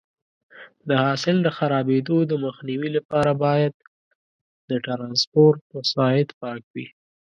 د 0.87 0.89
حاصل 1.03 1.35
د 1.43 1.47
خرابېدو 1.57 2.15
مخنیوي 2.45 2.89
لپاره 2.97 3.31
باید 3.43 3.73
د 4.69 4.71
ټرانسپورټ 4.85 5.59
وسایط 5.77 6.29
پاک 6.41 6.61
وي. 6.73 6.87